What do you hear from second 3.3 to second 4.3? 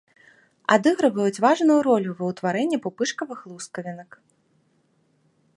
лускавінак.